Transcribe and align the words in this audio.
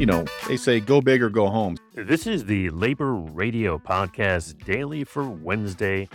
you 0.00 0.06
know, 0.06 0.24
they 0.48 0.56
say 0.56 0.80
go 0.80 1.02
big 1.02 1.22
or 1.22 1.28
go 1.28 1.50
home. 1.50 1.76
This 1.94 2.26
is 2.26 2.46
the 2.46 2.70
Labor 2.70 3.12
Radio 3.12 3.76
Podcast 3.76 4.64
daily 4.64 5.04
for 5.04 5.28
Wednesday, 5.28 6.08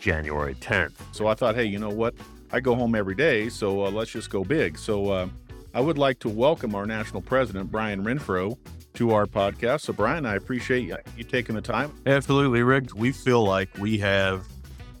January 0.00 0.56
10th. 0.56 0.94
So 1.12 1.28
I 1.28 1.34
thought, 1.34 1.54
hey, 1.54 1.62
you 1.62 1.78
know 1.78 1.88
what? 1.88 2.14
I 2.50 2.58
go 2.58 2.74
home 2.74 2.96
every 2.96 3.14
day, 3.14 3.48
so 3.48 3.84
uh, 3.84 3.90
let's 3.92 4.10
just 4.10 4.28
go 4.28 4.42
big. 4.42 4.76
So 4.76 5.12
uh, 5.12 5.28
I 5.72 5.80
would 5.80 5.98
like 5.98 6.18
to 6.20 6.28
welcome 6.28 6.74
our 6.74 6.84
national 6.84 7.22
president, 7.22 7.70
Brian 7.70 8.02
Renfroe, 8.02 8.58
to 8.94 9.12
our 9.12 9.26
podcast. 9.26 9.82
So, 9.82 9.92
Brian, 9.92 10.26
I 10.26 10.34
appreciate 10.34 10.80
you, 10.88 10.96
you 11.16 11.22
taking 11.22 11.54
the 11.54 11.62
time. 11.62 11.92
Absolutely, 12.06 12.64
Rick. 12.64 12.92
We 12.96 13.12
feel 13.12 13.44
like 13.44 13.68
we 13.78 13.98
have 13.98 14.48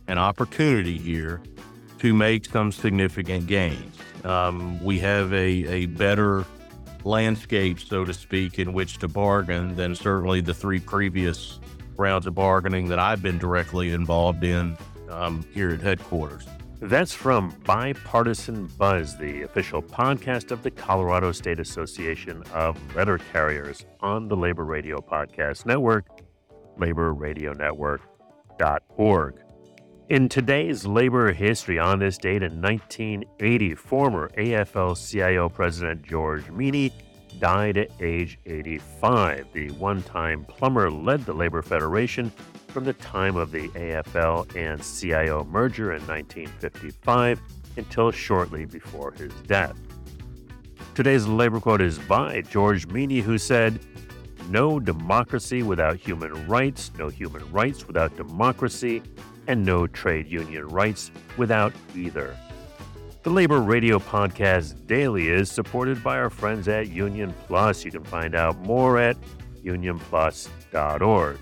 an 0.06 0.18
opportunity 0.18 0.96
here 0.96 1.42
to 1.98 2.14
make 2.14 2.44
some 2.44 2.70
significant 2.70 3.48
gains. 3.48 3.96
Um, 4.24 4.80
we 4.84 5.00
have 5.00 5.32
a, 5.32 5.66
a 5.66 5.86
better 5.86 6.44
landscape, 7.04 7.80
so 7.80 8.04
to 8.04 8.12
speak, 8.12 8.58
in 8.58 8.72
which 8.72 8.98
to 8.98 9.08
bargain 9.08 9.76
than 9.76 9.94
certainly 9.94 10.40
the 10.40 10.54
three 10.54 10.80
previous 10.80 11.60
rounds 11.96 12.26
of 12.26 12.34
bargaining 12.34 12.88
that 12.88 12.98
I've 12.98 13.22
been 13.22 13.38
directly 13.38 13.90
involved 13.90 14.44
in 14.44 14.76
um, 15.10 15.44
here 15.52 15.70
at 15.70 15.80
headquarters. 15.80 16.46
That's 16.80 17.12
from 17.12 17.50
Bipartisan 17.64 18.68
Buzz, 18.78 19.18
the 19.18 19.42
official 19.42 19.82
podcast 19.82 20.52
of 20.52 20.62
the 20.62 20.70
Colorado 20.70 21.32
State 21.32 21.58
Association 21.58 22.44
of 22.54 22.78
Letter 22.94 23.18
Carriers 23.32 23.84
on 24.00 24.28
the 24.28 24.36
Labor 24.36 24.64
Radio 24.64 25.00
Podcast 25.00 25.66
Network, 25.66 26.06
laborradionetwork.org. 26.78 29.40
In 30.08 30.30
today's 30.30 30.86
labor 30.86 31.34
history, 31.34 31.78
on 31.78 31.98
this 31.98 32.16
date 32.16 32.42
in 32.42 32.62
1980, 32.62 33.74
former 33.74 34.30
AFL 34.38 34.96
CIO 34.96 35.50
President 35.50 36.02
George 36.02 36.48
Meany 36.50 36.94
died 37.38 37.76
at 37.76 37.90
age 38.00 38.38
85. 38.46 39.52
The 39.52 39.70
one 39.72 40.02
time 40.02 40.46
plumber 40.46 40.90
led 40.90 41.26
the 41.26 41.34
Labor 41.34 41.60
Federation 41.60 42.32
from 42.68 42.84
the 42.84 42.94
time 42.94 43.36
of 43.36 43.52
the 43.52 43.68
AFL 43.68 44.56
and 44.56 44.82
CIO 44.82 45.44
merger 45.44 45.92
in 45.92 46.00
1955 46.06 47.38
until 47.76 48.10
shortly 48.10 48.64
before 48.64 49.12
his 49.12 49.34
death. 49.46 49.76
Today's 50.94 51.26
labor 51.26 51.60
quote 51.60 51.82
is 51.82 51.98
by 51.98 52.40
George 52.40 52.86
Meany, 52.86 53.20
who 53.20 53.36
said, 53.36 53.78
No 54.48 54.80
democracy 54.80 55.62
without 55.62 55.96
human 55.96 56.46
rights, 56.46 56.92
no 56.98 57.08
human 57.08 57.52
rights 57.52 57.86
without 57.86 58.16
democracy, 58.16 59.02
and 59.48 59.64
no 59.64 59.86
trade 59.88 60.28
union 60.28 60.68
rights 60.68 61.10
without 61.36 61.72
either. 61.96 62.36
The 63.24 63.30
Labor 63.30 63.60
Radio 63.60 63.98
Podcast 63.98 64.86
Daily 64.86 65.28
is 65.28 65.50
supported 65.50 66.04
by 66.04 66.18
our 66.18 66.30
friends 66.30 66.68
at 66.68 66.88
Union 66.88 67.34
Plus. 67.46 67.84
You 67.84 67.90
can 67.90 68.04
find 68.04 68.36
out 68.36 68.56
more 68.60 68.98
at 68.98 69.16
unionplus.org. 69.64 71.38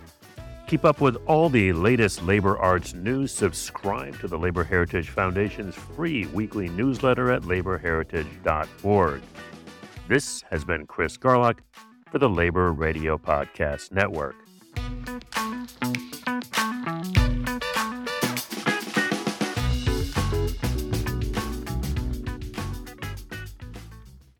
Keep 0.66 0.84
up 0.84 1.00
with 1.00 1.16
all 1.26 1.48
the 1.48 1.72
latest 1.72 2.24
labor 2.24 2.58
arts 2.58 2.94
news. 2.94 3.30
Subscribe 3.30 4.18
to 4.20 4.26
the 4.26 4.38
Labor 4.38 4.64
Heritage 4.64 5.10
Foundation's 5.10 5.74
free 5.74 6.26
weekly 6.26 6.68
newsletter 6.70 7.30
at 7.30 7.42
laborheritage.org. 7.42 9.22
This 10.08 10.42
has 10.50 10.64
been 10.64 10.86
Chris 10.86 11.16
Garlock 11.16 11.58
for 12.10 12.18
the 12.18 12.28
Labor 12.28 12.72
Radio 12.72 13.16
Podcast 13.18 13.92
Network. 13.92 14.45